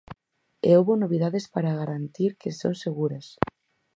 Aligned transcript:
E 0.67 0.69
houbo 0.77 0.93
novidades 1.03 1.45
para 1.53 1.77
garantir 1.81 2.31
que 2.41 2.51
son 2.61 2.73
seguras. 2.85 3.27